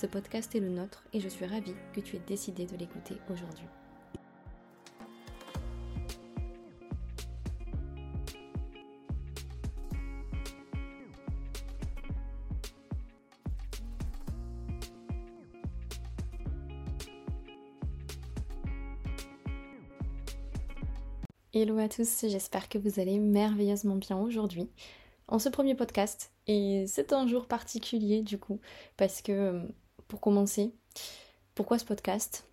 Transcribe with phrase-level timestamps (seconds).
[0.00, 3.16] Ce podcast est le nôtre et je suis ravie que tu aies décidé de l'écouter
[3.32, 3.66] aujourd'hui.
[21.52, 24.70] Hello à tous, j'espère que vous allez merveilleusement bien aujourd'hui
[25.26, 26.32] en ce premier podcast.
[26.46, 28.60] Et c'est un jour particulier du coup,
[28.96, 29.62] parce que euh,
[30.08, 30.74] pour commencer,
[31.54, 32.48] pourquoi ce podcast?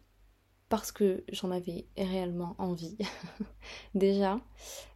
[0.70, 2.98] Parce que j'en avais réellement envie.
[3.96, 4.40] Déjà,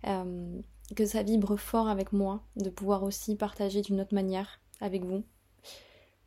[0.08, 0.62] euh,
[0.96, 5.24] que ça vibre fort avec moi, de pouvoir aussi partager d'une autre manière avec vous.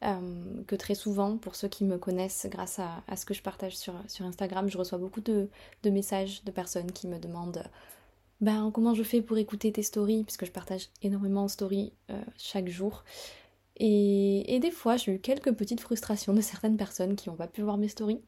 [0.04, 3.76] Euh, que très souvent, pour ceux qui me connaissent grâce à, ce que je partage
[3.76, 5.48] sur, Instagram, je reçois beaucoup de,
[5.84, 7.62] messages de personnes qui me demandent
[8.40, 12.68] ben, comment je fais pour écouter tes stories, puisque je partage énormément en euh, chaque
[12.68, 13.04] jour.
[13.84, 17.62] Et, des fois, j'ai eu quelques petites frustrations de certaines personnes qui n'ont pas pu
[17.62, 18.20] voir mes stories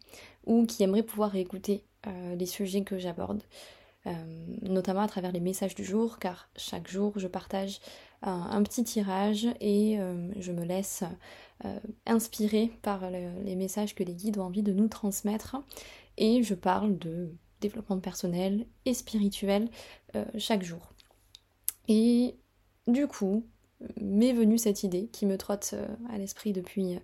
[0.46, 3.40] ou qui aimeraient pouvoir écouter euh, les sujets que j'aborde,
[4.08, 4.12] euh,
[4.62, 7.78] notamment à travers les messages du jour, car chaque jour, je partage
[8.22, 9.98] un, petit tirage et
[10.38, 11.04] je me laisse
[12.06, 15.56] inspirer par les messages que les guides ont envie de nous transmettre.
[16.16, 19.68] Et je parle de développement personnel et spirituel
[20.38, 20.94] chaque jour.
[21.86, 22.34] Et
[22.86, 23.44] du coup,
[24.00, 27.00] m'est venue cette idée qui me trotte euh, à l'esprit depuis, euh,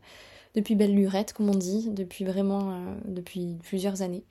[0.55, 4.25] depuis belle lurette, comme on dit, depuis vraiment euh, depuis plusieurs années,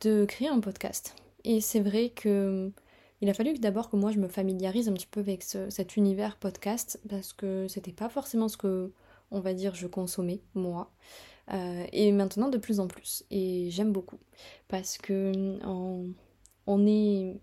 [0.00, 1.14] de créer un podcast.
[1.44, 2.72] Et c'est vrai que
[3.20, 6.36] il a fallu d'abord que moi je me familiarise un petit peu avec cet univers
[6.36, 8.94] podcast parce que c'était pas forcément ce que
[9.30, 10.90] on va dire je consommais moi.
[11.92, 13.22] et maintenant de plus en plus.
[13.30, 14.18] Et j'aime beaucoup
[14.68, 15.58] parce que
[16.66, 17.38] on, est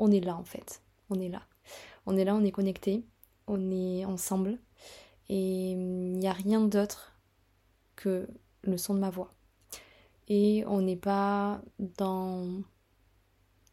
[0.00, 0.82] on est là en fait.
[1.10, 1.42] On est là.
[2.06, 3.04] On est là, on est connecté
[3.50, 4.58] on est ensemble
[5.28, 7.16] et il n'y a rien d'autre
[7.96, 8.28] que
[8.62, 9.30] le son de ma voix.
[10.28, 12.62] Et on n'est pas dans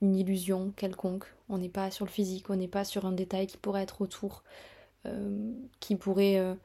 [0.01, 3.47] une illusion quelconque, on n'est pas sur le physique, on n'est pas sur un détail
[3.47, 4.43] qui pourrait être autour,
[5.05, 6.55] euh, qui, pourrait, euh,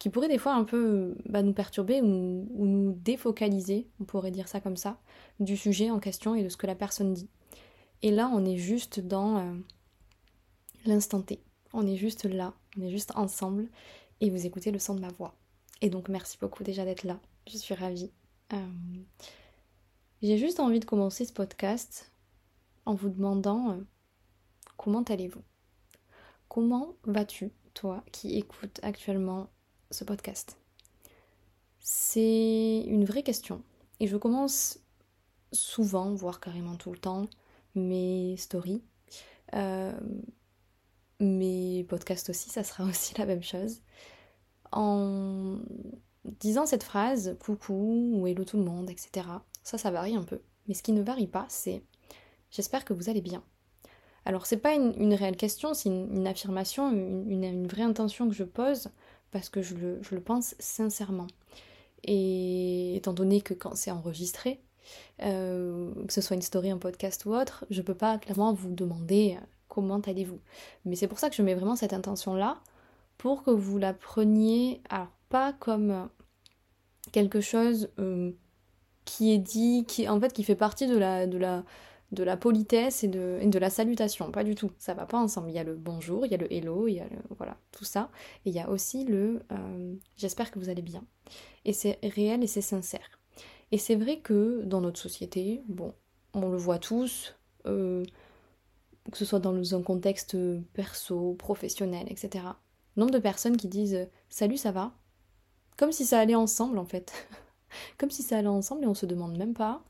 [0.00, 4.48] qui pourrait des fois un peu bah, nous perturber ou, nous défocaliser, on pourrait dire
[4.48, 4.98] ça comme ça,
[5.38, 7.28] du sujet en question et de ce que la personne dit.
[8.02, 9.54] Et là, on est juste dans euh,
[10.86, 11.40] l'instant T.
[11.72, 13.68] On est juste là, on est juste ensemble
[14.20, 15.34] et vous écoutez le son de ma voix.
[15.82, 17.18] Et donc merci beaucoup déjà d'être là.
[17.46, 18.10] Je suis ravie.
[18.52, 18.66] Euh,
[20.22, 22.10] j'ai juste envie de commencer ce podcast
[22.86, 23.80] en vous demandant euh,
[24.76, 25.42] comment allez-vous?
[26.48, 29.48] Comment vas-tu, toi qui écoutes actuellement
[29.90, 30.56] ce podcast?
[31.80, 33.62] C'est une vraie question.
[34.00, 34.78] Et je commence
[35.52, 37.26] souvent, voire carrément tout le temps,
[37.74, 38.82] mes stories
[39.54, 39.92] euh,
[41.20, 43.80] mes podcasts aussi, ça sera aussi la même chose.
[44.72, 45.58] En
[46.24, 49.26] disant cette phrase, coucou ou hello tout le monde, etc.
[49.62, 50.40] Ça, ça varie un peu.
[50.66, 51.82] Mais ce qui ne varie pas, c'est
[52.50, 53.42] j'espère que vous allez bien.
[54.24, 58.88] Alors, c'est pas une, réelle question, c'est une, affirmation, une, vraie intention que je pose
[59.30, 61.28] parce que je le, pense sincèrement.
[62.02, 64.60] Et étant donné que quand c'est enregistré,
[65.22, 68.72] euh, que ce soit une story, un podcast ou autre, je peux pas clairement vous
[68.72, 69.38] demander
[69.68, 70.40] comment allez-vous?
[70.84, 72.60] Mais c'est pour ça que je mets vraiment cette intention-là,
[73.18, 76.04] pour que vous la preniez, alors pas comme euh,
[77.12, 78.32] quelque chose euh,
[79.04, 81.64] qui est dit, qui en fait qui fait partie de la, de la,
[82.12, 85.50] de la politesse et de, la salutation, pas du tout, ça va pas ensemble.
[85.50, 87.56] Il y a le bonjour, il y a le hello, il y a le, voilà,
[87.72, 88.10] tout ça,
[88.44, 91.04] et il y a aussi le euh, j'espère que vous allez bien.
[91.64, 93.18] Et c'est réel et c'est sincère.
[93.72, 95.92] Et c'est vrai que dans notre société, bon,
[96.34, 97.34] on le voit tous,
[99.10, 100.36] que ce soit dans un contexte
[100.72, 102.44] perso, professionnel, etc.
[102.96, 104.92] Nombre de personnes qui disent Salut, ça va?
[105.76, 107.12] Comme si ça allait ensemble en fait.
[107.98, 109.84] Comme si ça allait ensemble et on se demande même pas.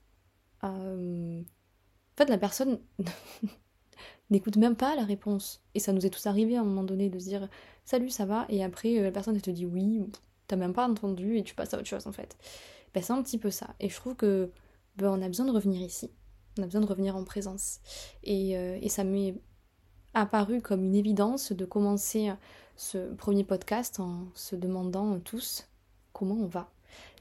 [0.65, 2.81] Euh, en fait, la personne
[4.31, 5.63] n'écoute même pas la réponse.
[5.75, 7.49] Et ça nous est tous arrivé à un moment donné de se dire
[7.85, 8.47] Salut, ça va?
[8.49, 10.03] Et après, la personne elle te dit oui,
[10.49, 12.37] t'as même pas entendu et tu passes à autre chose en fait.
[12.93, 13.75] Ben, c'est un petit peu ça.
[13.81, 14.51] Et je trouve que
[14.97, 16.11] ben, on a besoin de revenir ici
[16.59, 17.81] on a besoin de revenir en présence.
[18.27, 19.35] Euh, et, ça m'est
[20.15, 22.33] apparu comme une évidence de commencer
[22.77, 25.69] ce premier podcast en se demandant tous
[26.13, 26.71] comment on va.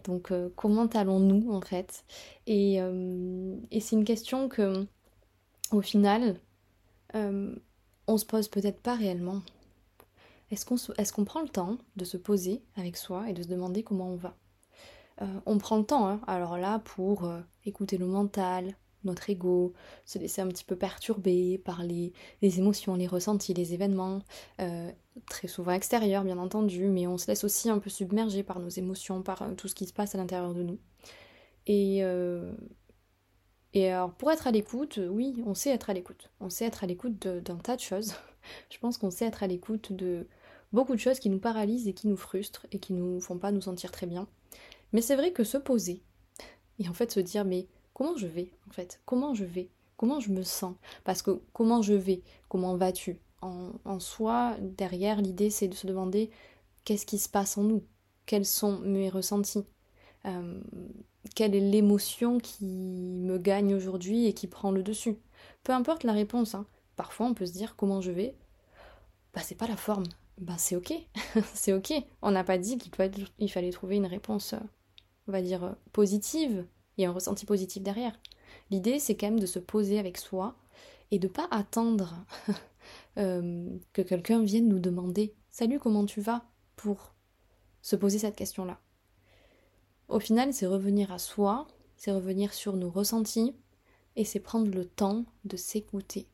[0.05, 2.05] Donc comment allons-nous en fait?
[2.47, 4.85] Et, et c'est une question que
[5.71, 6.39] au final
[7.13, 9.41] on se pose peut-être pas réellement.
[10.51, 14.09] Est-ce qu'on prend le temps de se poser avec soi et de se demander comment
[14.09, 14.35] on va?
[15.21, 16.21] Euh, On prend le temps, hein.
[16.27, 19.73] alors là, pour euh, écouter le mental, notre ego,
[20.05, 24.19] se laisser un petit peu perturber par les, émotions, les ressentis, les événements,
[24.61, 24.91] euh,
[25.29, 28.69] très souvent extérieurs bien entendu, mais on se laisse aussi un peu submerger par nos
[28.69, 30.79] émotions, par tout ce qui se passe à l'intérieur de nous.
[31.67, 32.03] Et,
[33.73, 36.29] et alors, pour être à l'écoute, oui, on sait être à l'écoute.
[36.39, 38.13] On sait être à l'écoute d'un tas de choses.
[38.69, 40.27] Je pense qu'on sait être à l'écoute de
[40.71, 43.51] beaucoup de choses qui nous paralysent et qui nous frustrent et qui nous font pas
[43.51, 44.27] nous sentir très bien.
[44.93, 46.03] Mais c'est vrai que se poser
[46.79, 49.01] et en fait se dire mais comment je vais en fait?
[49.07, 49.71] Comment je vais?
[49.97, 50.75] Comment je me sens?
[51.03, 52.21] Parce que comment je vais?
[52.49, 53.19] Comment vas-tu?
[53.41, 56.29] En, en soi, derrière, l'idée c'est de se demander
[56.83, 57.83] qu'est-ce qui se passe en nous?
[58.27, 59.65] Quels sont mes ressentis?
[60.25, 60.61] Euh,
[61.35, 65.17] quelle est l'émotion qui me gagne aujourd'hui et qui prend le dessus?
[65.63, 66.65] Peu importe la réponse, hein.
[66.95, 68.35] parfois on peut se dire comment je vais,
[69.33, 70.05] bah c'est pas la forme,
[70.39, 70.93] bah c'est ok,
[71.53, 71.93] c'est ok.
[72.21, 74.59] On n'a pas dit qu'il fallait trouver une réponse, euh,
[75.27, 75.75] on va dire,
[76.99, 78.19] euh, positive, et un ressenti positif derrière.
[78.71, 80.55] L'idée c'est quand même de se poser avec soi
[81.11, 82.25] et de pas attendre
[83.15, 86.45] que quelqu'un vienne nous demander Salut, comment tu vas?
[86.75, 87.13] pour
[87.81, 88.79] se poser cette question-là.
[90.07, 93.55] Au final, c'est revenir à soi, c'est revenir sur nos ressentis,
[94.15, 96.27] et c'est prendre le temps de s'écouter.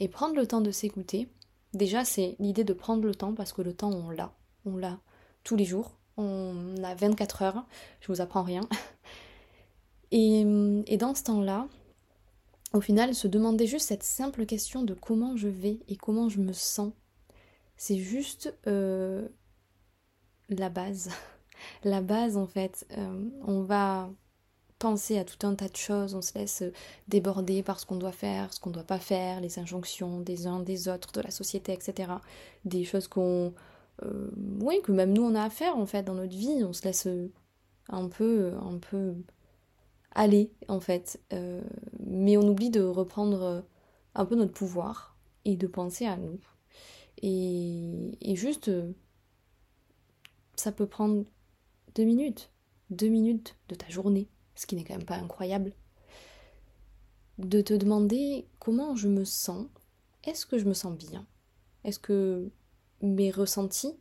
[0.00, 1.28] Et prendre le temps de s'écouter,
[1.72, 4.32] déjà c'est l'idée de prendre le temps parce que le temps on l'a,
[4.64, 5.00] on l'a
[5.42, 7.66] tous les jours, on a 24 heures,
[8.00, 8.68] je vous apprends rien.
[10.18, 11.68] Et, dans ce temps-là,
[12.72, 16.40] au final, se demander juste cette simple question de comment je vais et comment je
[16.40, 16.94] me sens,
[17.76, 19.28] c'est juste euh,
[20.48, 21.10] la base
[21.84, 22.86] la base en fait.
[22.96, 24.08] Euh, on va
[24.78, 26.64] penser à tout un tas de choses, on se laisse
[27.08, 30.46] déborder par ce qu'on doit faire, ce qu'on ne doit pas faire, les injonctions des
[30.46, 32.10] uns, des autres, de la société, etc.
[32.64, 33.52] Des choses qu'on...
[34.02, 34.30] Euh,
[34.60, 36.84] oui, que même nous on a à faire en fait dans notre vie, on se
[36.84, 37.06] laisse
[37.90, 39.14] un peu, un peu
[40.16, 41.20] aller en fait.
[41.32, 41.62] Euh,
[42.00, 43.64] mais on oublie de reprendre
[44.16, 46.40] un peu notre pouvoir et de penser à nous.
[47.22, 48.70] Et, juste,
[50.56, 51.24] ça peut prendre
[51.94, 52.50] deux minutes,
[52.90, 55.72] deux minutes de ta journée, ce qui n'est quand même pas incroyable,
[57.38, 59.66] de te demander comment je me sens,
[60.24, 61.26] est-ce que je me sens bien,
[61.84, 62.50] est-ce que
[63.02, 63.94] mes ressentis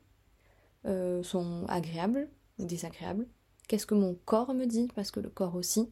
[0.85, 2.29] euh, sont agréables
[2.59, 3.27] ou désagréables,
[3.67, 5.89] qu'est-ce que mon corps me dit, parce que le corps aussi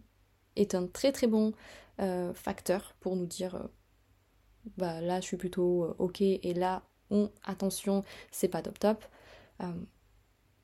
[0.55, 1.53] est un très très bon
[1.99, 3.67] euh, facteur pour nous dire euh,
[4.77, 9.03] bah là je suis plutôt ok et là on attention c'est pas top top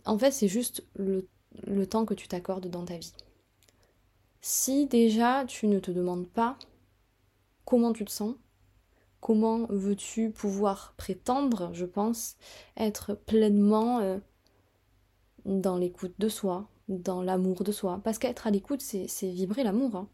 [0.06, 1.28] en fait, c'est juste le,
[1.88, 3.14] temps que tu t'accordes dans ta vie.
[4.42, 6.58] Si déjà tu ne te demandes pas
[7.66, 8.36] comment tu te sens,
[9.20, 12.38] comment veux-tu pouvoir prétendre, je pense,
[12.78, 14.18] être pleinement euh,
[15.46, 18.02] dans l'écoute de soi, dans l'amour de soi.
[18.04, 19.96] Parce qu'être à l'écoute, c'est vibrer l'amour.
[19.96, 20.08] Hein.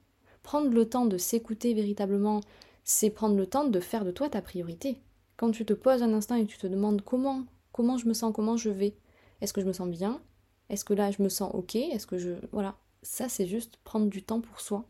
[0.44, 2.42] Prendre le temps de s'écouter véritablement,
[2.84, 5.02] c'est prendre le temps de faire de toi ta priorité.
[5.38, 8.32] Quand tu te poses un instant et tu te demandes comment, comment je me sens,
[8.34, 8.96] comment je vais,
[9.42, 10.22] est-ce que je me sens bien?
[10.70, 11.76] Est-ce que là je me sens ok?
[11.76, 12.34] Est-ce que je.
[12.52, 12.76] Voilà.
[13.02, 14.86] Ça, c'est juste prendre du temps pour soi.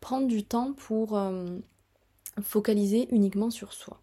[0.00, 1.58] Prendre du temps pour euh,
[2.40, 4.00] focaliser uniquement sur soi.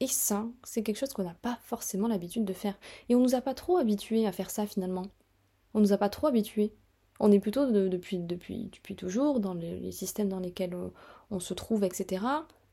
[0.00, 2.78] Et ça, c'est quelque chose qu'on n'a pas forcément l'habitude de faire.
[3.08, 5.06] Et on nous a pas trop habitués à faire ça finalement.
[5.74, 6.72] On nous a pas trop habitués.
[7.20, 10.76] On est plutôt depuis, depuis, depuis toujours dans les, systèmes dans lesquels
[11.30, 12.24] on, se trouve, etc.,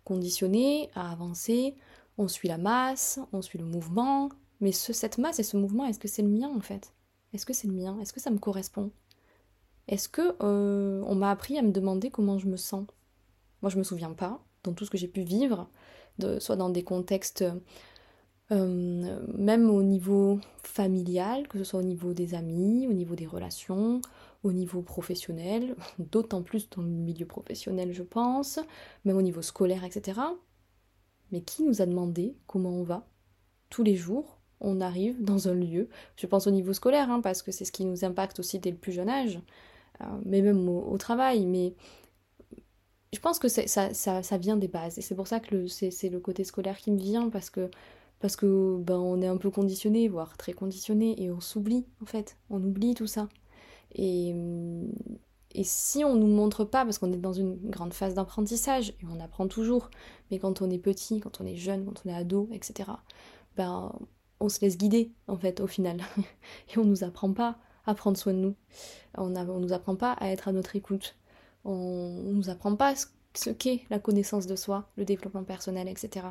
[0.03, 1.75] conditionnés à avancer.
[2.17, 4.29] On suit la masse, on suit le mouvement,
[4.59, 6.93] mais cette masse et ce mouvement, est-ce que c'est le mien en fait?
[7.33, 7.99] Est-ce que c'est le mien?
[8.01, 8.91] Est-ce que ça me correspond?
[9.87, 12.85] Est-ce que euh, on m'a appris à me demander comment je me sens?
[13.61, 15.69] Moi, je me souviens pas dans tout ce que j'ai pu vivre,
[16.19, 17.43] de, soit dans des contextes
[18.51, 23.27] euh, même au niveau familial, que ce soit au niveau des amis, au niveau des
[23.27, 24.01] relations,
[24.43, 28.59] au niveau professionnel, d'autant plus dans le milieu professionnel, je pense,
[29.05, 30.19] même au niveau scolaire, etc.
[31.31, 33.07] Mais qui nous a demandé comment on va
[33.69, 37.41] tous les jours on arrive dans un lieu, je pense au niveau scolaire, hein, parce
[37.41, 39.39] que c'est ce qui nous impacte aussi dès le plus jeune âge,
[40.01, 41.73] euh, mais même au, travail, mais
[43.11, 46.19] je pense que ça, ça, vient des bases, et c'est pour ça que c'est le
[46.19, 47.69] côté scolaire qui me vient, parce que,
[48.21, 52.05] parce que ben, on est un peu conditionné, voire très conditionné, et on s'oublie, en
[52.05, 53.27] fait, on oublie tout ça.
[53.93, 54.33] Et,
[55.53, 59.05] et si on nous montre pas, parce qu'on est dans une grande phase d'apprentissage, et
[59.11, 59.89] on apprend toujours,
[60.29, 62.91] mais quand on est petit, quand on est jeune, quand on est ado, etc.,
[63.57, 63.91] ben
[64.39, 66.01] on se laisse guider en fait au final
[66.73, 68.55] et on nous apprend pas à prendre soin de nous.
[69.17, 71.15] On ne nous apprend pas à être à notre écoute.
[71.63, 72.93] On ne nous apprend pas
[73.33, 76.27] ce qu'est la connaissance de soi, le développement personnel, etc.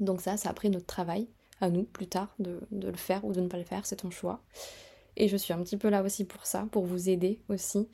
[0.00, 1.28] Donc ça, c'est après notre travail,
[1.60, 4.10] à nous, plus tard, de, le faire ou de ne pas le faire, c'est ton
[4.10, 4.42] choix.
[5.16, 7.88] Et je suis un petit peu là aussi pour ça, pour vous aider aussi,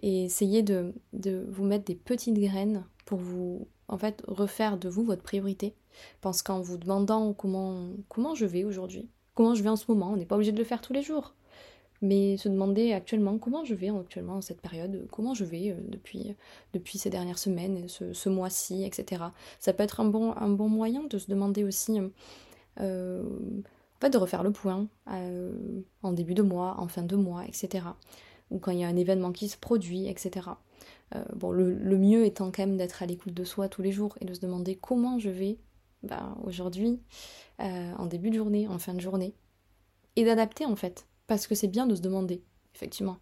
[0.00, 4.88] et essayer de, de vous mettre des petites graines pour vous, en fait, refaire de
[4.88, 5.74] vous votre priorité.
[6.20, 10.12] Pense qu'en vous demandant comment, comment je vais aujourd'hui, comment je vais en ce moment,
[10.12, 11.34] on n'est pas obligé de le faire tous les jours
[12.02, 15.76] mais se demander actuellement comment je vais actuellement en cette période, comment je vais euh,
[15.88, 16.36] depuis,
[16.72, 19.22] depuis ces dernières semaines, ce, mois-ci, etc.
[19.60, 22.00] Ça peut être un bon, un bon moyen de se demander aussi,
[22.80, 25.52] euh, en fait, de refaire le point euh,
[26.02, 27.86] en début de mois, en fin de mois, etc.
[28.50, 30.48] Ou quand il y a un événement qui se produit, etc.
[31.36, 34.24] bon, le, mieux étant quand même d'être à l'écoute de soi tous les jours et
[34.24, 35.58] de se demander comment je vais
[36.02, 37.00] ben, aujourd'hui,
[37.58, 39.34] en début de journée, en fin de journée,
[40.16, 43.16] et d'adapter en fait parce que c'est bien de se demander, effectivement.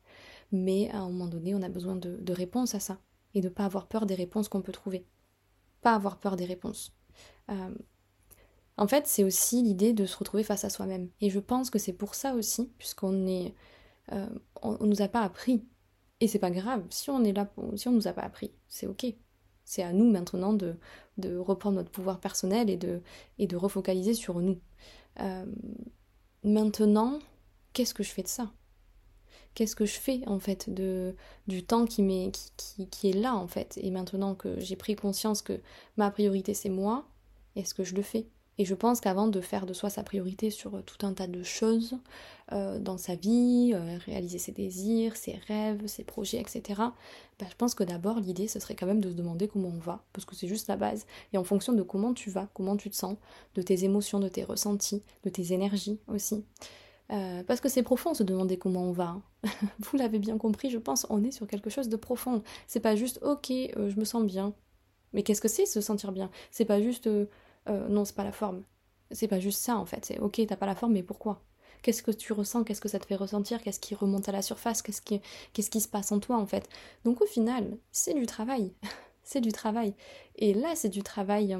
[0.51, 2.99] Mais à un moment donné, on a besoin de, réponses à ça.
[3.35, 5.07] Et de ne pas avoir peur des réponses qu'on peut trouver.
[5.81, 6.93] Pas avoir peur des réponses.
[7.51, 7.73] Euh,
[8.77, 11.09] en fait, c'est aussi l'idée de se retrouver face à soi-même.
[11.21, 13.55] Et je pense que c'est pour ça aussi, puisqu'on est.
[14.11, 14.27] Euh,
[14.61, 15.65] on, nous a pas appris.
[16.19, 16.85] Et c'est pas grave.
[16.91, 19.07] Si on est là, si on nous a pas appris, c'est ok.
[19.65, 20.75] C'est à nous maintenant de,
[21.37, 23.03] reprendre notre pouvoir personnel et de,
[23.39, 24.59] et de refocaliser sur nous.
[25.21, 25.47] Euh,
[26.43, 27.21] maintenant,
[27.73, 28.51] qu'est-ce que je fais de ça?
[29.55, 31.17] Qu'est-ce que je fais en fait de,
[31.49, 33.79] du temps qui, est, qui, qui, est là en fait?
[33.83, 35.61] Et maintenant que j'ai pris conscience que
[35.97, 37.09] ma priorité c'est moi,
[37.57, 38.27] est-ce que je le fais?
[38.61, 41.43] Et je pense qu'avant de faire de soi sa priorité sur tout un tas de
[41.43, 41.99] choses
[42.53, 47.55] euh, dans sa vie, euh, réaliser ses désirs, ses rêves, ses projets, etc., bah, je
[47.57, 50.27] pense que d'abord l'idée ce serait quand même de se demander comment on va, parce
[50.27, 51.07] que c'est juste la base.
[51.33, 53.17] Et en fonction de comment tu vas, comment tu te sens,
[53.55, 56.45] de tes émotions, de tes ressentis, de tes énergies aussi,
[57.13, 59.21] euh, parce que c'est profond se demander comment on va.
[59.81, 62.43] Vous l'avez bien compris, je pense, on est sur quelque chose de profond.
[62.67, 64.55] C'est pas juste ok, euh, je me sens bien.
[65.13, 66.31] Mais qu'est-ce que c'est se sentir bien?
[66.51, 67.27] C'est pas juste euh,
[67.67, 68.63] non, c'est pas la forme.
[69.11, 70.05] C'est pas juste ça en fait.
[70.05, 71.43] C'est ok, t'as pas la forme, mais pourquoi?
[71.83, 72.65] Qu'est-ce que tu ressens?
[72.65, 73.63] Qu'est-ce que ça te fait ressentir?
[73.63, 74.83] Qu'est-ce qui remonte à la surface?
[74.83, 75.21] Qu'est-ce qui,
[75.53, 76.69] qu'est-ce qui se passe en toi en fait?
[77.05, 78.73] Donc au final, c'est du travail.
[79.25, 79.95] c'est du travail.
[80.37, 81.57] Et là, c'est du travail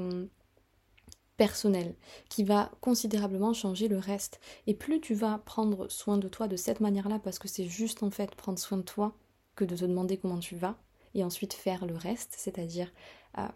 [1.41, 1.95] personnel
[2.29, 4.39] qui va considérablement changer le reste.
[4.67, 8.03] Et plus tu vas prendre soin de toi de cette manière-là, parce que c'est juste
[8.03, 9.15] en fait prendre soin de toi
[9.55, 10.77] que de te demander comment tu vas,
[11.15, 12.93] et ensuite faire le reste, c'est-à-dire
[13.39, 13.47] euh,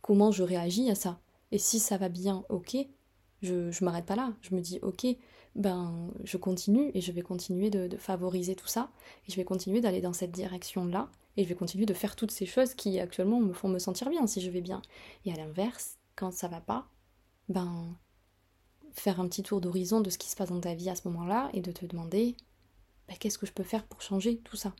[0.00, 1.18] comment je réagis à ça.
[1.50, 2.76] Et si ça va bien, ok,
[3.42, 5.04] je, je m'arrête pas là, je me dis ok,
[5.56, 8.92] ben je continue et je vais continuer de, de favoriser tout ça,
[9.26, 12.30] et je vais continuer d'aller dans cette direction-là, et je vais continuer de faire toutes
[12.30, 14.82] ces choses qui actuellement me font me sentir bien si je vais bien.
[15.24, 16.86] Et à l'inverse, quand ça va pas,
[17.48, 17.96] ben,
[18.92, 21.06] faire un petit tour d'horizon de ce qui se passe dans ta vie à ce
[21.08, 22.36] moment-là et de te demander
[23.08, 24.74] ben, qu'est-ce que je peux faire pour changer tout ça?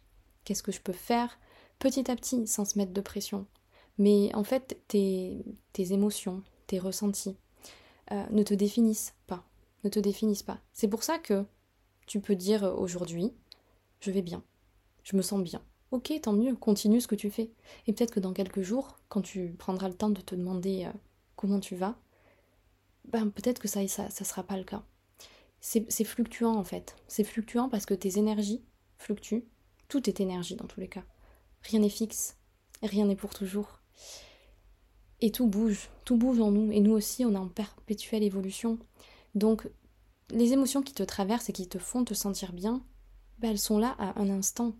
[0.44, 1.38] Qu'est-ce que je peux faire
[1.78, 3.46] petit à petit sans se mettre de pression?
[3.98, 5.44] Mais en fait, tes,
[5.76, 7.36] émotions, tes ressentis
[8.12, 9.44] euh, ne te définissent pas.
[9.84, 10.60] Ne te définissent pas.
[10.72, 11.44] C'est pour ça que
[12.06, 13.32] tu peux dire aujourd'hui
[14.00, 14.42] je vais bien,
[15.02, 15.62] je me sens bien.
[15.90, 17.50] Ok, tant mieux, continue ce que tu fais.
[17.86, 20.92] Et peut-être que dans quelques jours, quand tu prendras le temps de te demander euh,
[21.34, 21.96] comment tu vas,
[23.10, 24.82] ben, peut-être que ça, ça, ça sera pas le cas.
[25.60, 26.94] C'est fluctuant en fait.
[27.08, 28.62] C'est fluctuant parce que tes énergies
[28.96, 29.44] fluctuent.
[29.88, 31.04] Tout est énergie dans tous les cas.
[31.62, 32.36] Rien n'est fixe.
[32.82, 33.80] Rien n'est pour toujours.
[35.20, 35.90] Et tout bouge.
[36.04, 36.70] Tout bouge en nous.
[36.70, 38.78] Et nous aussi, on est en perpétuelle évolution.
[39.34, 39.68] Donc,
[40.30, 42.84] les émotions qui te traversent et qui te font te sentir bien,
[43.38, 44.74] ben, elles sont là à un instant.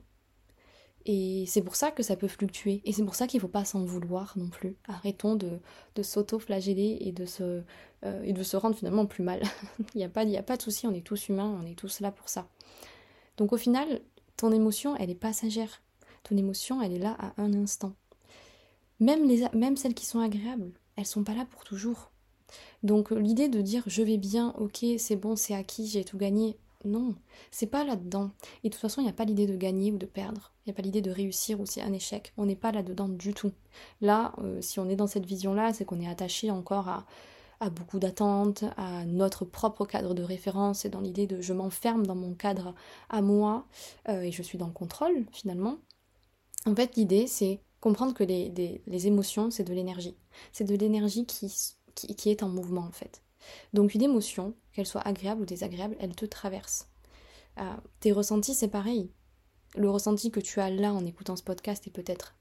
[1.06, 2.82] Et c'est pour ça que ça peut fluctuer.
[2.84, 4.76] Et c'est pour ça qu'il ne faut pas s'en vouloir non plus.
[4.86, 5.58] Arrêtons de,
[6.02, 7.62] s'auto-flageller et, de se,
[8.04, 9.40] euh, se rendre finalement plus mal.
[9.94, 12.00] Il n'y a, pas, a pas de souci, on est tous humains, on est tous
[12.00, 12.48] là pour ça.
[13.36, 14.00] Donc au final,
[14.36, 15.82] ton émotion, elle est passagère.
[16.24, 17.94] Ton émotion, elle est là à un instant.
[19.00, 22.10] Même, les, même celles qui sont agréables, elles sont pas là pour toujours.
[22.82, 26.56] Donc l'idée de dire je vais bien, ok, c'est bon, c'est acquis, j'ai tout gagné,
[26.84, 27.16] non,
[27.50, 28.30] c'est pas là-dedans.
[28.62, 30.52] Et de toute façon, il n'y a pas l'idée de gagner ou de perdre.
[30.64, 32.32] Il n'y a pas l'idée de réussir ou c'est un échec.
[32.36, 33.52] On n'est pas là-dedans du tout.
[34.00, 37.98] Là, euh, si on est dans cette vision-là, c'est qu'on est attaché encore à, beaucoup
[37.98, 42.34] d'attentes, à notre propre cadre de référence et dans l'idée de je m'enferme dans mon
[42.34, 42.74] cadre
[43.10, 43.66] à moi
[44.08, 45.78] euh, et je suis dans le contrôle finalement.
[46.66, 50.16] En fait, l'idée, c'est comprendre que les, émotions, c'est de l'énergie.
[50.52, 53.22] C'est de l'énergie qui est en mouvement en fait.
[53.72, 56.88] Donc une émotion, qu'elle soit agréable ou désagréable, elle te traverse.
[57.58, 57.64] Euh,
[58.00, 59.10] tes ressentis, c'est pareil.
[59.76, 62.36] Le ressenti que tu as là en écoutant ce podcast et peut-être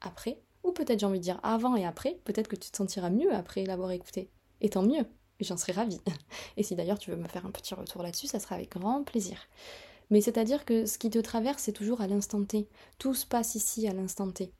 [0.00, 3.10] après, ou peut-être j'ai envie de dire avant et après, peut-être que tu te sentiras
[3.10, 4.30] mieux après l'avoir écouté.
[4.60, 5.06] Et tant mieux,
[5.40, 6.00] j'en serais ravie.
[6.56, 9.04] Et si d'ailleurs tu veux me faire un petit retour là-dessus, ça sera avec grand
[9.04, 9.38] plaisir.
[10.10, 12.68] Mais c'est-à-dire que ce qui te traverse, c'est toujours à l'instant T.
[12.98, 14.52] Tout se passe ici à l'instant T.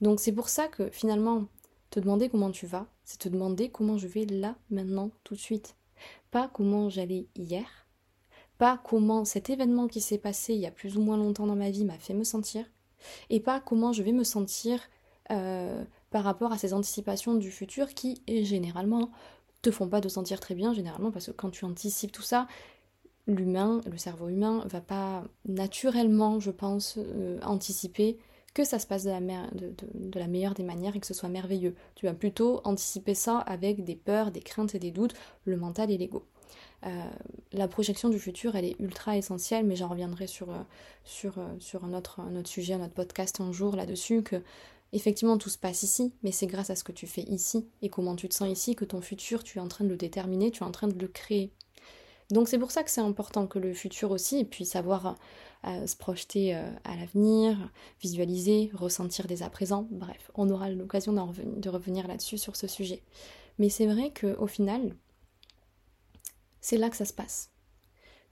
[0.00, 1.46] Donc c'est pour ça que finalement,
[1.90, 5.40] te demander comment tu vas, c'est te demander comment je vais là, maintenant, tout de
[5.40, 5.76] suite.
[6.30, 7.86] Pas comment j'allais hier,
[8.58, 11.56] pas comment cet événement qui s'est passé il y a plus ou moins longtemps dans
[11.56, 12.64] ma vie m'a fait me sentir,
[13.30, 14.80] et pas comment je vais me sentir
[15.30, 19.10] euh, par rapport à ces anticipations du futur qui, généralement,
[19.62, 22.46] te font pas te sentir très bien, généralement, parce que quand tu anticipes tout ça,
[23.26, 28.18] l'humain, le cerveau humain, va pas naturellement, je pense, euh, anticiper
[28.54, 29.10] que ça se passe de
[30.18, 31.74] la, meilleure des manières et que ce soit merveilleux.
[31.94, 35.90] Tu vas plutôt anticiper ça avec des peurs, des craintes et des doutes, le mental
[35.90, 36.24] et l'ego.
[36.84, 37.10] Euh,
[37.52, 40.62] la projection du futur, elle est ultra essentielle, mais j'en reviendrai sur, euh,
[41.04, 44.42] sur, sur un, autre, sujet, un autre podcast un jour là-dessus, que
[44.94, 47.88] Effectivement, tout se passe ici, mais c'est grâce à ce que tu fais ici et
[47.88, 50.50] comment tu te sens ici que ton futur, tu es en train de le déterminer,
[50.50, 51.50] tu es en train de le créer.
[52.30, 55.16] Donc c'est pour ça que c'est important que le futur aussi puisse savoir
[55.66, 57.56] euh, se projeter euh, à l'avenir,
[58.00, 59.86] visualiser, ressentir dès à présent.
[59.90, 63.02] Bref, on aura l'occasion de revenir là-dessus sur ce sujet.
[63.58, 64.94] Mais c'est vrai qu'au final,
[66.60, 67.50] c'est là que ça se passe.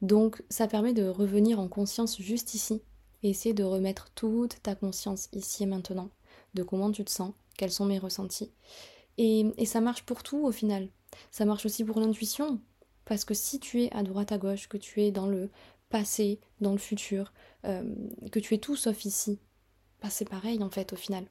[0.03, 2.83] Donc ça permet de revenir en conscience juste ici
[3.23, 6.11] et essayer de remettre toute ta conscience ici et maintenant
[6.55, 8.51] de comment tu te sens, quels sont mes ressentis.
[9.19, 10.89] Et, ça marche pour tout au final.
[11.31, 12.59] Ça marche aussi pour l'intuition.
[13.05, 15.51] Parce que si tu es à droite à gauche, que tu es dans le
[15.90, 17.32] passé, dans le futur,
[17.66, 17.94] euh,
[18.32, 19.38] que tu es tout sauf ici,
[20.02, 21.26] bah c'est pareil en fait au final.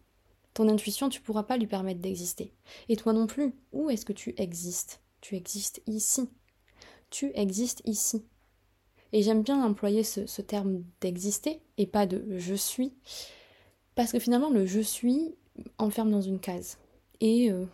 [0.54, 2.54] Ton intuition, tu pourras pas lui permettre d'exister.
[2.90, 3.54] Et toi non plus.
[3.72, 5.02] Où est-ce que tu existes?
[5.22, 6.30] Tu existes ici.
[7.10, 8.26] Tu existes ici.
[9.12, 12.94] Et j'aime bien employer ce terme d'exister et pas de je suis,
[14.00, 15.36] parce que finalement, le je suis
[15.78, 16.78] enferme dans une case.
[17.20, 17.66] Et euh,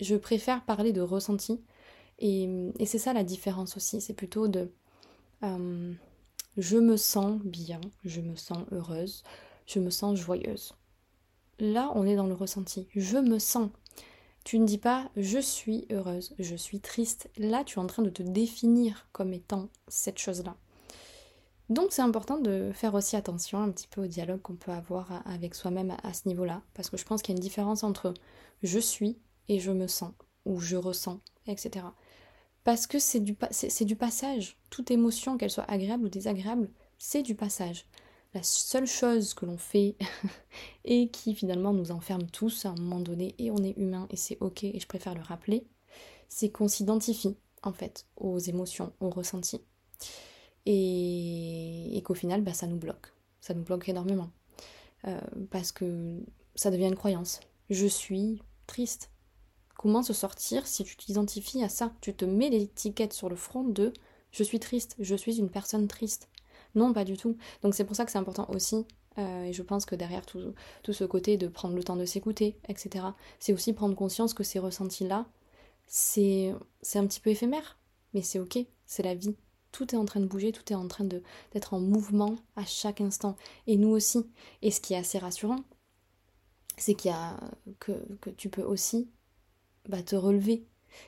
[0.00, 1.60] je préfère parler de ressenti.
[2.20, 2.48] Et,
[2.86, 4.00] c'est ça la différence aussi.
[4.00, 4.70] C'est plutôt de
[5.42, 5.92] euh,
[6.56, 9.22] je me sens bien, je me sens heureuse,
[9.66, 10.74] je me sens joyeuse.
[11.60, 12.86] Là, on est dans le ressenti.
[12.94, 13.70] Je me sens.
[14.44, 17.28] Tu ne dis pas je suis heureuse, je suis triste.
[17.36, 20.56] Là, tu es en train de te définir comme étant cette chose-là.
[21.68, 25.22] Donc c'est important de faire aussi attention un petit peu au dialogue qu'on peut avoir
[25.26, 28.14] avec soi-même à, ce niveau-là, parce que je pense qu'il y a une différence entre
[28.62, 30.12] je suis et je me sens,
[30.46, 31.84] ou je ressens, etc.
[32.68, 33.32] Parce que c'est du,
[33.96, 34.58] passage.
[34.68, 37.86] Toute émotion, qu'elle soit agréable ou désagréable, c'est du passage.
[38.34, 39.96] La seule chose que l'on fait
[40.84, 44.16] et qui finalement nous enferme tous à un moment donné, et on est humain et
[44.16, 45.66] c'est ok, et je préfère le rappeler,
[46.28, 49.62] c'est qu'on s'identifie en fait aux émotions, aux ressentis
[50.66, 53.14] et, qu'au final, bah, ça nous bloque.
[53.40, 54.28] Ça nous bloque énormément.
[55.06, 55.18] Euh,
[55.50, 56.20] parce que
[56.54, 57.40] ça devient une croyance.
[57.70, 59.10] Je suis triste.
[59.78, 63.64] Comment se sortir si tu t'identifies à ça Tu te mets l'étiquette sur le front
[63.64, 63.94] de
[64.30, 66.28] je suis triste, je suis une personne triste.
[66.74, 67.38] Non, pas du tout.
[67.62, 68.84] Donc c'est pour ça que c'est important aussi,
[69.16, 72.04] euh, et je pense que derrière tout, tout, ce côté de prendre le temps de
[72.04, 73.06] s'écouter, etc.,
[73.38, 75.24] c'est aussi prendre conscience que ces ressentis-là,
[75.86, 76.52] c'est
[76.94, 77.78] un petit peu éphémère,
[78.12, 79.36] mais c'est ok, c'est la vie
[79.72, 83.00] tout est en train de bouger, tout est en train d'être en mouvement à chaque
[83.00, 83.36] instant.
[83.66, 84.26] Et nous aussi.
[84.62, 85.60] Et ce qui est assez rassurant,
[86.76, 87.92] c'est que,
[88.36, 89.08] tu peux aussi
[89.88, 90.64] bah, te relever.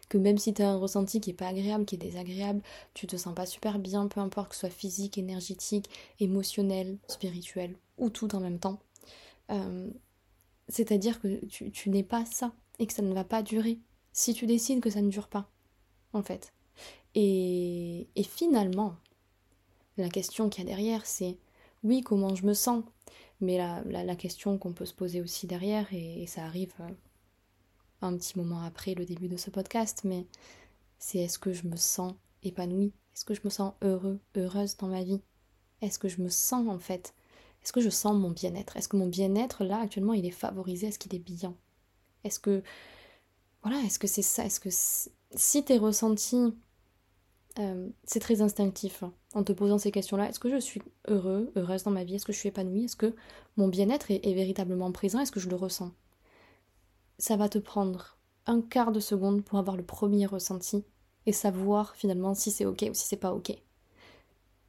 [0.09, 2.62] Que même si tu as un ressenti qui est pas agréable, qui est désagréable,
[2.94, 5.88] tu te sens pas super bien, peu importe que ce soit physique, énergétique,
[6.20, 8.78] émotionnel, spirituel, ou tout en même temps.
[9.50, 9.90] Euh,
[10.68, 13.78] c'est-à-dire que tu, tu n'es pas ça et que ça ne va pas durer.
[14.12, 15.48] Si tu décides que ça ne dure pas,
[16.12, 16.52] en fait.
[17.14, 18.94] Et, finalement,
[19.96, 21.37] la question qu'il y a derrière, c'est
[21.83, 22.85] oui, comment je me sens?
[23.40, 26.88] Mais la, la, question qu'on peut se poser aussi derrière, et, ça arrive euh,
[28.02, 30.26] un petit moment après le début de ce podcast, mais
[30.98, 32.92] c'est est-ce que je me sens épanouie?
[33.14, 35.20] Est-ce que je me sens heureux, heureuse dans ma vie?
[35.82, 37.14] Est-ce que je me sens en fait
[37.62, 38.76] Est-ce que je sens mon bien-être?
[38.76, 40.88] Est-ce que mon bien-être là actuellement il est favorisé?
[40.88, 41.54] Est-ce qu'il est bien?
[42.24, 42.62] Est-ce que
[43.62, 44.44] voilà, est-ce que c'est ça?
[44.44, 44.70] Est-ce que
[45.34, 46.54] si tes ressentis
[47.58, 50.28] euh, c'est très instinctif hein, en te posant ces questions-là.
[50.28, 52.14] Est-ce que je suis heureux, heureuse dans ma vie?
[52.14, 52.84] Est-ce que je suis épanouie?
[52.84, 53.14] Est-ce que
[53.56, 55.20] mon bien-être est, véritablement présent?
[55.20, 55.92] Est-ce que je le ressens?
[57.20, 60.85] Ça va te prendre un quart de seconde pour avoir le premier ressenti
[61.26, 63.52] et savoir finalement si c'est ok ou si c'est pas ok.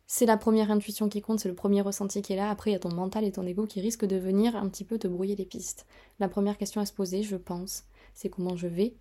[0.06, 2.50] C'est la première intuition qui compte, c'est le premier ressenti qui est là.
[2.50, 4.84] Après, il y a ton mental et ton ego qui risquent de venir un petit
[4.84, 5.88] peu te brouiller les pistes.
[6.20, 8.98] La première question à se poser, je pense, c'est comment je vais,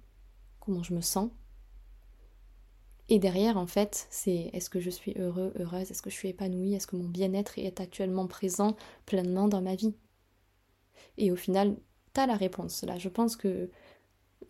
[0.61, 1.31] comment je me sens,
[3.13, 6.29] et derrière, en fait, c'est est-ce que je suis heureux, heureuse, est-ce que je suis
[6.29, 9.97] épanouie, est-ce que mon bien-être est actuellement présent pleinement dans ma vie
[11.19, 11.77] Et au final,
[12.13, 12.83] t'as la réponse.
[12.83, 13.71] Là, je pense que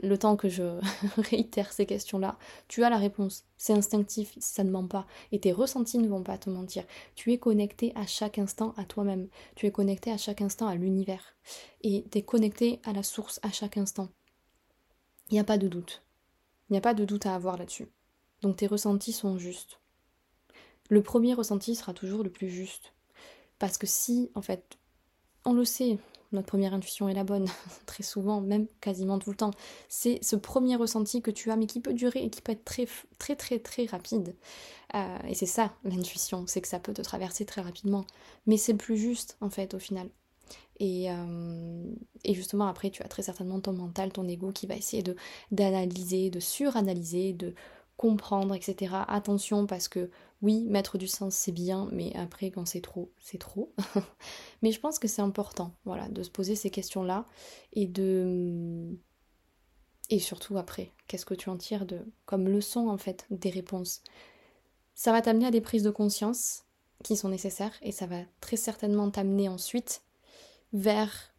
[0.02, 0.78] le temps que je
[1.16, 3.44] réitère ces questions-là, tu as la réponse.
[3.58, 5.06] C'est instinctif, ça ne ment pas.
[5.32, 6.84] Et tes ressentis ne vont pas te mentir.
[7.14, 9.28] Tu es connecté à chaque instant à toi-même.
[9.56, 11.34] Tu es connecté à chaque instant à l'univers.
[11.82, 14.08] Et tu es connecté à la source à chaque instant.
[15.30, 16.02] Il n'y a pas de doute.
[16.68, 17.88] Il n'y a pas de doute à avoir là-dessus.
[18.42, 19.80] Donc tes ressentis sont justes.
[20.88, 22.94] Le premier ressenti sera toujours le plus juste.
[23.58, 24.78] Parce que si, en fait,
[25.44, 25.98] on le sait,
[26.32, 27.46] notre première intuition est la bonne,
[27.86, 29.50] très souvent, même quasiment tout le temps.
[29.88, 32.64] C'est ce premier ressenti que tu as, mais qui peut durer et qui peut être
[32.64, 32.86] très,
[33.18, 34.34] très, très, très rapide.
[34.94, 38.04] Euh, et c'est ça, l'intuition, c'est que ça peut te traverser très rapidement.
[38.46, 40.08] Mais c'est le plus juste, en fait, au final.
[40.78, 41.84] Et, euh,
[42.24, 45.04] et, justement, après, tu as très certainement ton mental, ton ego qui va essayer
[45.50, 47.54] d'analyser, de suranalyser, de
[48.00, 48.94] comprendre, etc.
[49.08, 50.08] Attention, parce que
[50.40, 53.74] oui, mettre du sens, c'est bien, mais après, quand c'est trop, c'est trop.
[54.62, 57.26] mais je pense que c'est important, voilà, de se poser ces questions-là
[57.74, 58.96] et de.
[60.08, 64.02] Et surtout après, qu'est-ce que tu en tires de comme leçon en fait des réponses
[64.94, 66.64] Ça va t'amener à des prises de conscience
[67.04, 70.04] qui sont nécessaires et ça va très certainement t'amener ensuite
[70.72, 71.34] vers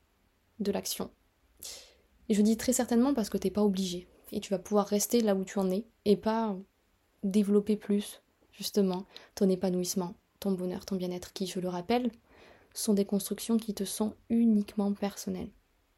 [0.60, 1.10] de l'action.
[2.30, 5.36] Je dis très certainement parce que t'es pas obligé et tu vas pouvoir rester là
[5.36, 6.56] où tu en es et pas
[7.24, 12.12] développer plus justement ton épanouissement, ton bonheur, ton bien-être, qui, je le rappelle,
[12.74, 15.52] sont des constructions qui te sont uniquement personnelles.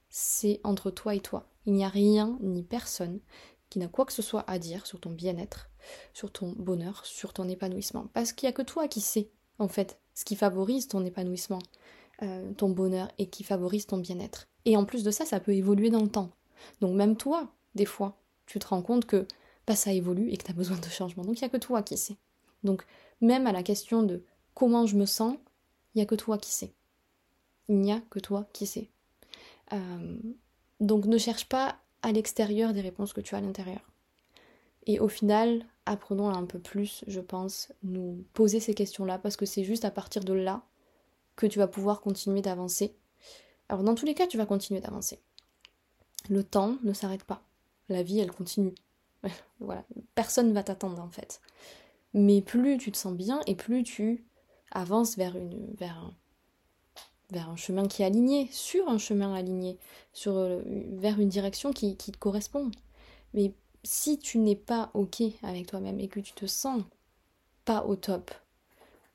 [0.09, 1.47] C'est entre toi et toi.
[1.65, 3.19] Il n'y a rien ni personne
[3.69, 5.69] qui n'a quoi que ce soit à dire sur ton bien-être,
[6.13, 8.07] sur ton bonheur, sur ton épanouissement.
[8.13, 11.59] Parce qu'il n'y a que toi qui sais, en fait, ce qui favorise ton épanouissement,
[12.21, 14.47] euh, ton bonheur et qui favorise ton bien-être.
[14.65, 16.31] Et en plus de ça, ça peut évoluer dans le temps.
[16.81, 19.27] Donc même toi, des fois, tu te rends compte que
[19.67, 21.23] bah, ça évolue et que tu as besoin de changement.
[21.23, 22.17] Donc il n'y a que toi qui sais.
[22.63, 22.85] Donc,
[23.21, 25.35] même à la question de comment je me sens,
[25.93, 26.73] il n'y a que toi qui sais.
[27.69, 28.89] Il n'y a que toi qui sais.
[29.73, 30.17] Euh,
[30.79, 33.81] donc, ne cherche pas à l'extérieur des réponses que tu as à l'intérieur.
[34.85, 39.45] Et au final, apprenons un peu plus, je pense, nous poser ces questions-là, parce que
[39.45, 40.63] c'est juste à partir de là
[41.35, 42.95] que tu vas pouvoir continuer d'avancer.
[43.69, 45.19] Alors, dans tous les cas, tu vas continuer d'avancer.
[46.29, 47.43] Le temps ne s'arrête pas.
[47.93, 48.73] La vie, elle continue.
[49.59, 49.85] voilà.
[50.15, 51.39] Personne ne va t'attendre, en fait.
[52.15, 54.25] Mais plus tu te sens bien et plus tu
[54.71, 56.15] avances vers, une, vers, un,
[57.29, 59.77] vers un chemin qui est aligné, sur un chemin aligné,
[60.11, 60.61] sur, euh,
[60.93, 62.71] vers une direction qui, te correspond.
[63.35, 63.53] Mais
[63.83, 66.81] si tu n'es pas OK avec toi-même et que tu te sens
[67.63, 68.31] pas au top,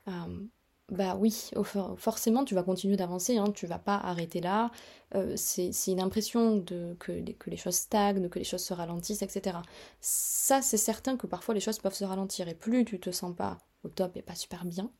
[0.06, 0.46] euh,
[0.90, 1.50] bah oui,
[1.96, 4.70] forcément tu vas continuer d'avancer, hein, tu vas pas arrêter là.
[5.14, 9.22] Euh, c'est une impression de, que, que, les choses stagnent, que les choses se ralentissent,
[9.22, 9.58] etc.
[10.00, 13.34] Ça, c'est certain que parfois les choses peuvent se ralentir et plus tu te sens
[13.36, 14.90] pas au top et pas super bien,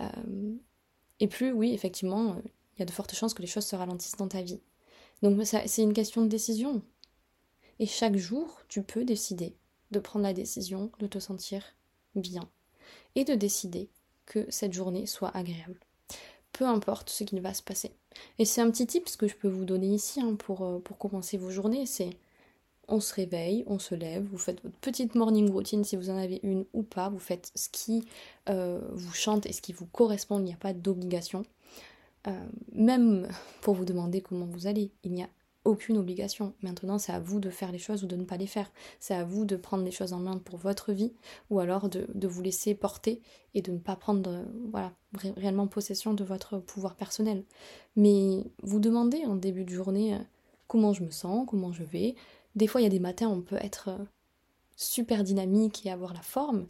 [0.00, 0.56] euh,
[1.20, 2.40] et plus, oui, effectivement, euh,
[2.76, 4.60] il y a de fortes chances que les choses se ralentissent dans ta vie.
[5.22, 6.82] Donc c'est une question de décision.
[7.80, 9.56] Et chaque jour, tu peux décider
[9.90, 11.62] de prendre la décision de te sentir
[12.14, 12.48] bien
[13.14, 13.90] et de décider
[14.28, 15.80] que cette journée soit agréable.
[16.52, 17.90] Peu importe ce qui va se passer.
[18.38, 20.98] Et c'est un petit tip que je peux vous donner ici hein, pour, euh, pour
[20.98, 22.10] commencer vos journées, c'est
[22.88, 26.16] on se réveille, on se lève, vous faites votre petite morning routine si vous en
[26.16, 28.04] avez une ou pas, vous faites ce qui
[28.48, 31.42] euh, vous chante et ce qui vous correspond, il n'y a pas d'obligation.
[32.26, 33.28] Euh, même
[33.60, 35.28] pour vous demander comment vous allez, il n'y a
[35.68, 36.54] aucune obligation.
[36.62, 38.72] Maintenant, c'est à vous de faire les choses ou de ne pas les faire.
[39.00, 41.12] C'est à vous de prendre les choses en main pour votre vie
[41.50, 43.20] ou alors de, vous laisser porter
[43.54, 44.92] et de ne pas prendre voilà,
[45.36, 47.44] réellement possession de votre pouvoir personnel.
[47.96, 50.18] Mais vous demandez en début de journée euh,
[50.68, 52.14] comment je me sens, comment je vais.
[52.56, 54.04] Des fois, il y a des matins, on peut être euh,
[54.74, 56.66] super dynamique et avoir la forme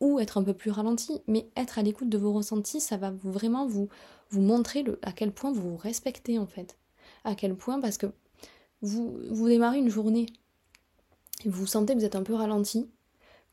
[0.00, 3.12] ou être un peu plus ralenti, mais être à l'écoute de vos ressentis, ça va
[3.22, 3.88] vraiment vous,
[4.30, 6.76] vous montrer le, à quel point vous vous respectez en fait.
[7.22, 8.12] À quel point, parce que
[8.82, 10.26] vous, démarrez une journée
[11.44, 12.88] vous sentez que vous êtes un peu ralenti,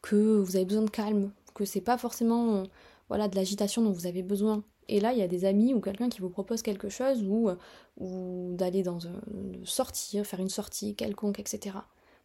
[0.01, 2.63] que vous avez besoin de calme, que c'est pas forcément
[3.07, 4.63] voilà, de l'agitation dont vous avez besoin.
[4.87, 7.49] Et là, il y a des amis ou quelqu'un qui vous propose quelque chose ou,
[7.97, 9.21] ou d'aller dans un,
[9.63, 11.77] sortir, faire une sortie quelconque, etc.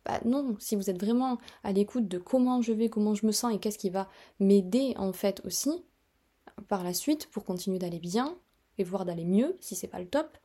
[0.05, 3.33] Bah non, si vous êtes vraiment à l'écoute de comment je vais, comment je me
[3.33, 5.83] sens et qu'est-ce qui va m'aider en fait aussi
[6.69, 8.37] par la suite pour continuer d'aller bien
[8.77, 10.37] et voire d'aller mieux si c'est pas le top,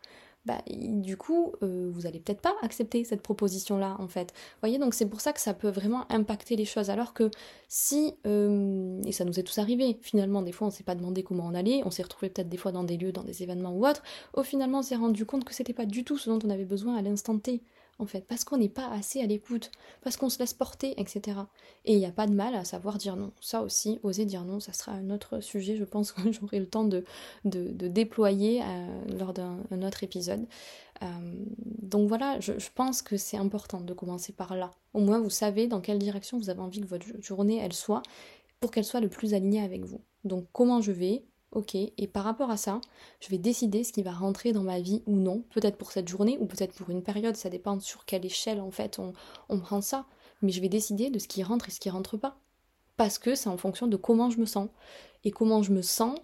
[0.45, 4.31] bah, du coup, euh, vous allez peut-être pas accepter cette proposition-là, en fait.
[4.31, 6.89] Vous voyez, donc c'est pour ça que ça peut vraiment impacter les choses.
[6.89, 7.29] Alors que
[7.67, 11.23] si, euh, et ça nous est tous arrivé, finalement, des fois on s'est pas demandé
[11.23, 13.73] comment on allait, on s'est retrouvé peut-être des fois dans des lieux, dans des événements
[13.73, 14.01] ou autres,
[14.33, 16.65] au finalement on s'est rendu compte que c'était pas du tout ce dont on avait
[16.65, 17.61] besoin à l'instant T.
[17.99, 21.39] en fait, parce qu'on n'est pas assez à l'écoute, parce qu'on se laisse porter, etc.
[21.85, 23.31] Et il n'y a pas de mal à savoir dire non.
[23.41, 26.67] Ça aussi, oser dire non, ça sera un autre sujet, je pense que j'aurai le
[26.67, 27.03] temps de,
[27.43, 30.45] déployer euh, lors d'un autre épisode.
[31.03, 31.07] Euh,
[31.81, 34.71] donc voilà, je pense que c'est important de commencer par là.
[34.93, 38.01] Au moins, vous savez dans quelle direction vous avez envie que votre journée, elle soit,
[38.59, 40.01] pour qu'elle soit le plus alignée avec vous.
[40.23, 42.79] Donc comment je vais, ok, et par rapport à ça,
[43.19, 46.07] je vais décider ce qui va rentrer dans ma vie ou non, peut-être pour cette
[46.07, 48.99] journée ou peut-être pour une période, ça dépend sur quelle échelle en fait
[49.49, 50.05] on, prend ça,
[50.41, 52.37] mais je vais décider de ce qui rentre et ce qui rentre pas.
[52.97, 54.67] Parce que c'est en fonction de comment je me sens.
[55.23, 56.17] Et comment je me sens,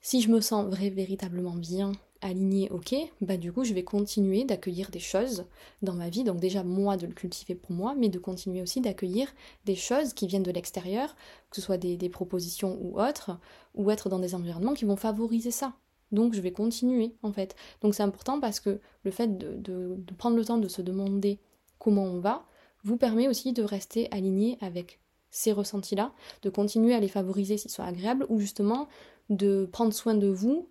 [0.00, 4.44] si je me sens vrai, véritablement bien aligné, ok, bah du coup je vais continuer
[4.44, 5.44] d'accueillir des choses
[5.82, 8.80] dans ma vie, donc déjà moi de le cultiver pour moi, mais de continuer aussi
[8.80, 9.32] d'accueillir
[9.64, 11.14] des choses qui viennent de l'extérieur,
[11.50, 13.38] que ce soit des, propositions ou autres,
[13.74, 15.74] ou être dans des environnements qui vont favoriser ça.
[16.10, 17.54] Donc je vais continuer en fait.
[17.82, 21.38] Donc c'est important parce que le fait de, de prendre le temps de se demander
[21.78, 22.46] comment on va,
[22.84, 25.00] vous permet aussi de rester aligné avec
[25.30, 28.88] ces ressentis-là, de continuer à les favoriser s'ils sont agréables, ou justement
[29.28, 30.68] de prendre soin de vous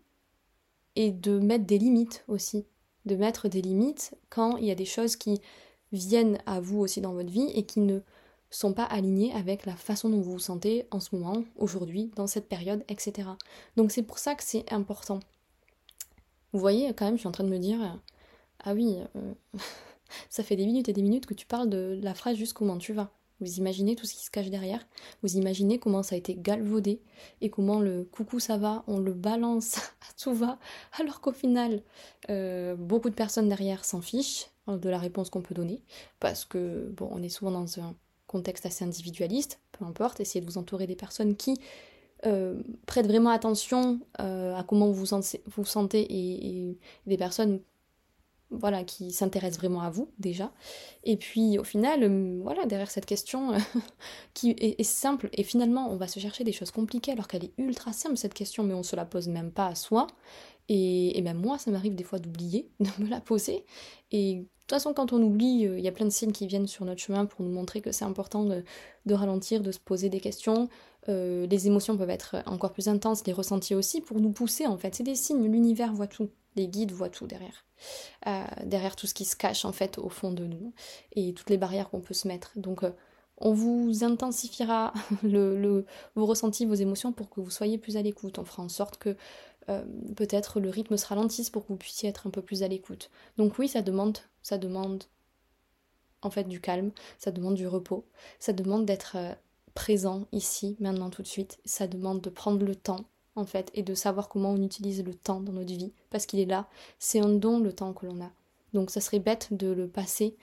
[0.98, 2.66] et de mettre des limites aussi.
[3.06, 5.40] De mettre des limites quand il y a des choses qui
[5.94, 8.00] viennent à vous aussi dans votre vie et qui ne
[8.50, 12.26] sont pas alignées avec la façon dont vous vous sentez en ce moment, aujourd'hui, dans
[12.26, 13.30] cette période, etc.
[13.76, 15.20] Donc c'est pour ça que c'est important.
[16.52, 18.00] Vous voyez, quand même, je suis en train de me dire,
[18.64, 19.34] ah oui, euh,
[20.30, 22.78] ça fait des minutes et des minutes que tu parles de la phrase juste comment
[22.78, 23.12] tu vas.
[23.39, 24.86] Vous imaginez tout ce qui se cache derrière.
[25.21, 27.02] Vous imaginez comment ça a été galvaudé
[27.41, 30.58] et comment le coucou ça va, on le balance à tout va,
[31.00, 31.84] alors qu'au final,
[32.30, 35.82] euh, beaucoup de personnes derrière s'en fichent de la réponse qu'on peut donner,
[36.19, 37.95] parce que bon, on est souvent dans un
[38.26, 41.58] contexte assez individualiste, peu importe, essayez de vous entourer des personnes qui
[42.26, 45.06] euh, prêtent vraiment attention euh, à comment vous
[45.45, 47.62] vous sentez et des personnes
[48.50, 50.52] voilà, qui s'intéresse vraiment à vous déjà.
[51.04, 53.58] Et puis au final, euh, voilà, derrière cette question euh,
[54.34, 57.54] qui est, simple, et finalement on va se chercher des choses compliquées alors qu'elle est
[57.58, 60.08] ultra simple cette question, mais on se la pose même pas à soi.
[60.70, 63.66] Et, même moi, ça m'arrive des fois d'oublier de me la poser.
[64.12, 66.46] Et de toute façon, quand on oublie, euh, il y a plein de signes qui
[66.46, 68.64] viennent sur notre chemin pour nous montrer que c'est important de,
[69.14, 70.68] ralentir, de se poser des questions.
[71.08, 74.94] les émotions peuvent être encore plus intenses, les ressentis aussi, pour nous pousser en fait.
[74.94, 77.65] C'est des signes, l'univers voit tout, les guides voient tout derrière.
[78.26, 80.74] Euh, derrière tout ce qui se cache en fait au fond de nous
[81.13, 82.52] et toutes les barrières qu'on peut se mettre.
[82.58, 82.91] Donc euh,
[83.38, 84.93] on vous intensifiera
[85.24, 88.39] le, vos ressentis, vos émotions pour que vous soyez plus à l'écoute.
[88.39, 89.15] On fera en sorte que
[89.70, 92.67] euh, peut-être le rythme se ralentisse pour que vous puissiez être un peu plus à
[92.67, 93.10] l'écoute.
[93.38, 95.04] Donc oui, ça demande, ça demande
[96.24, 98.06] en fait du calme, ça demande du repos,
[98.39, 99.17] ça demande d'être
[99.76, 101.60] présent ici, maintenant, tout de suite.
[101.63, 103.06] Ça demande de prendre le temps
[103.38, 106.39] en fait, et de savoir comment on utilise le temps dans notre vie, parce qu'il
[106.39, 106.67] est là,
[107.00, 108.32] c'est un don le temps que l'on a.
[108.73, 110.36] Donc ça serait bête de le passer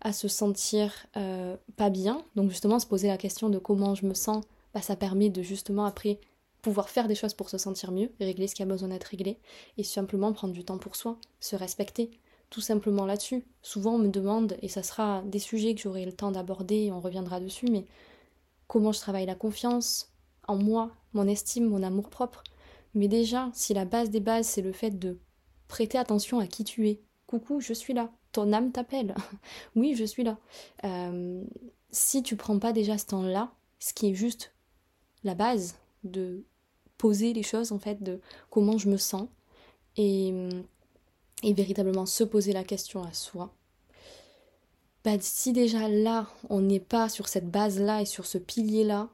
[0.00, 4.06] à se sentir euh, pas bien, donc justement se poser la question de comment je
[4.06, 6.20] me sens, bah, ça permet de justement après
[6.62, 9.38] pouvoir faire des choses pour se sentir mieux, régler ce qui a besoin d'être réglé,
[9.76, 12.10] et simplement prendre du temps pour soi, se respecter,
[12.50, 13.44] tout simplement là-dessus.
[13.62, 17.00] Souvent on me demande, et ça sera des sujets que j'aurai le temps d'aborder, on
[17.00, 17.86] reviendra dessus, mais
[18.68, 20.12] comment je travaille la confiance,
[20.46, 22.44] en moi, mon estime, mon amour propre.
[22.94, 25.18] Mais déjà, si la base des bases, c'est le fait de
[25.68, 27.00] prêter attention à qui tu es.
[27.26, 28.12] Coucou, je suis là.
[28.32, 29.14] Ton âme t'appelle.
[29.76, 30.38] oui, je suis là.
[30.84, 31.42] Euh,
[31.90, 34.54] si tu prends pas déjà ce temps-là, ce qui est juste
[35.24, 36.44] la base de
[36.98, 39.28] poser les choses, en fait, de comment je me sens,
[39.96, 40.32] et,
[41.42, 43.52] et véritablement se poser la question à soi,
[45.04, 49.08] bah, si déjà là, on n'est pas sur cette base-là et sur ce pilier-là,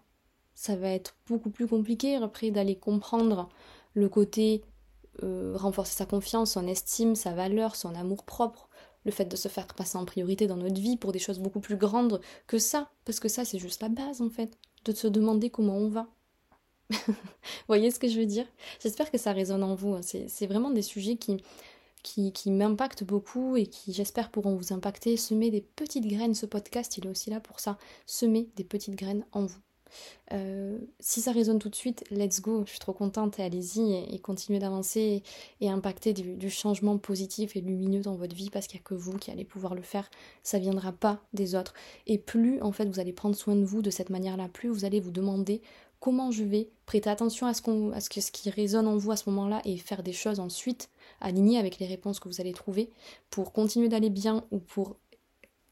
[0.62, 3.48] ça va être beaucoup plus compliqué après d'aller comprendre
[3.94, 4.62] le côté
[5.24, 8.68] euh, renforcer sa confiance, son estime, sa valeur, son amour propre,
[9.04, 11.58] le fait de se faire passer en priorité dans notre vie pour des choses beaucoup
[11.58, 15.08] plus grandes que ça, parce que ça c'est juste la base en fait, de se
[15.08, 16.06] demander comment on va.
[17.66, 18.46] voyez ce que je veux dire?
[18.80, 20.02] J'espère que ça résonne en vous, hein.
[20.02, 21.38] c'est vraiment des sujets qui,
[22.04, 26.46] qui, qui m'impactent beaucoup et qui j'espère pourront vous impacter, semer des petites graines, ce
[26.46, 29.58] podcast il est aussi là pour ça, semer des petites graines en vous.
[30.32, 34.18] Euh, si ça résonne tout de suite, let's go, je suis trop contente allez-y et,
[34.18, 35.22] continuez d'avancer
[35.60, 38.94] et, impacter du, changement positif et lumineux dans votre vie parce qu'il n'y a que
[38.94, 40.10] vous qui allez pouvoir le faire,
[40.42, 41.74] ça viendra pas des autres.
[42.06, 44.84] Et plus en fait vous allez prendre soin de vous de cette manière-là, plus vous
[44.84, 45.60] allez vous demander
[46.00, 49.16] comment je vais prêter attention à ce, ce, que, ce qui résonne en vous à
[49.16, 52.90] ce moment-là et faire des choses ensuite alignées avec les réponses que vous allez trouver
[53.30, 54.96] pour continuer d'aller bien ou pour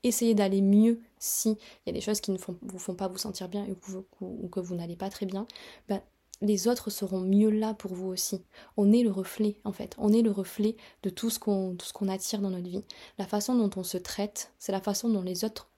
[0.02, 3.18] essayer d'aller mieux si il y a des choses qui ne vous font pas vous
[3.18, 5.46] sentir bien ou que vous, n'allez pas très bien,
[5.88, 6.00] bah,
[6.42, 8.42] les autres seront mieux là pour vous aussi.
[8.76, 9.94] On est le reflet, en fait.
[9.98, 12.84] On est le reflet de tout ce qu'on qu'on attire dans notre vie.
[13.18, 15.68] La façon dont on se traite, c'est la façon dont les autres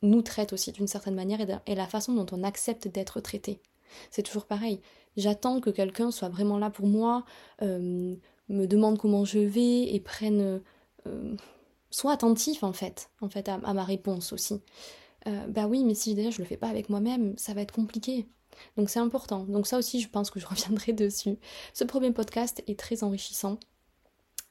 [0.00, 3.60] nous traitent aussi d'une certaine manière et, la façon dont on accepte d'être traité.
[4.10, 4.80] C'est toujours pareil.
[5.16, 7.24] J'attends que quelqu'un soit vraiment là pour moi,
[7.62, 8.16] euh,
[8.48, 10.62] me demande comment je vais et prenne...
[11.06, 11.36] Euh,
[11.94, 14.60] soit attentif en fait, en fait à, ma réponse aussi.
[15.28, 17.72] Euh, bah oui, mais si déjà je le fais pas avec moi-même, ça va être
[17.72, 18.26] compliqué.
[18.76, 19.44] Donc c'est important.
[19.44, 21.38] Donc ça aussi, je pense que je reviendrai dessus.
[21.72, 23.60] Ce premier podcast est très enrichissant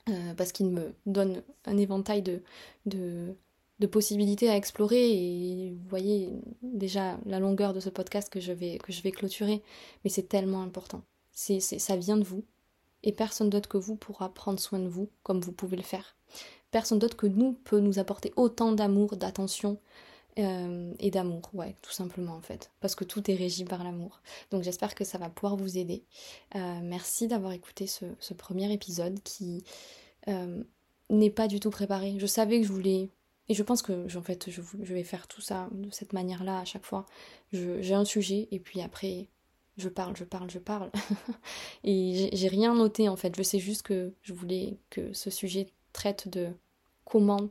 [0.07, 2.41] euh, parce qu'il me donne un éventail de,
[2.85, 3.35] de,
[3.91, 8.77] possibilités à explorer et vous voyez déjà la longueur de ce podcast que je vais,
[8.77, 9.61] que je vais clôturer.
[10.05, 11.01] Mais c'est tellement important.
[11.33, 12.45] C'est, ça vient de vous
[13.03, 16.15] et personne d'autre que vous pourra prendre soin de vous comme vous pouvez le faire.
[16.73, 19.77] Personne d'autre que nous peut nous apporter autant d'amour, d'attention,
[20.39, 24.19] euh, et d'amour, ouais, tout simplement en fait, parce que tout est régi par l'amour.
[24.49, 26.03] Donc j'espère que ça va pouvoir vous aider.
[26.55, 29.63] Euh, merci d'avoir écouté ce, premier épisode qui
[30.27, 30.63] euh,
[31.11, 32.15] n'est pas du tout préparé.
[32.17, 33.11] Je savais que je voulais,
[33.47, 36.61] et je pense que en fait je, je vais faire tout ça de cette manière-là
[36.61, 37.05] à chaque fois.
[37.51, 39.29] J'ai un sujet et puis après
[39.77, 40.89] je parle, je parle, je parle.
[41.83, 43.35] et j'ai rien noté en fait.
[43.37, 46.49] Je sais juste que je voulais que ce sujet traite de
[47.05, 47.49] comment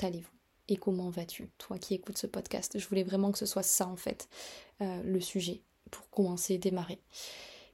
[0.00, 2.78] allez-vous et comment vas-tu, toi qui écoutes ce podcast.
[2.78, 4.28] Je voulais vraiment que ce soit ça en fait,
[4.82, 7.00] euh, le sujet, pour commencer, démarrer.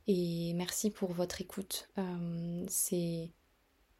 [0.07, 1.89] Et merci pour votre écoute.
[1.99, 3.31] Euh, c'est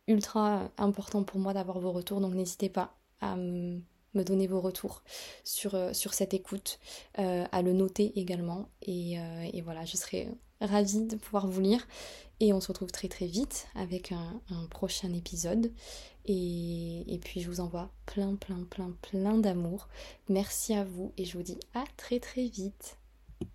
[0.07, 3.81] ultra important pour moi d'avoir vos retours, donc n'hésitez pas à me
[4.15, 5.03] donner vos retours
[5.43, 6.79] sur, euh, sur cette écoute,
[7.15, 8.69] à le noter également.
[8.83, 9.19] Et,
[9.63, 10.29] voilà, je serai
[10.67, 11.87] ravie de pouvoir vous lire.
[12.41, 15.73] Et on se retrouve très très vite avec un, prochain épisode.
[16.27, 19.89] Et, et, puis je vous envoie plein plein plein plein d'amour.
[20.29, 22.99] Merci à vous et je vous dis à très très vite.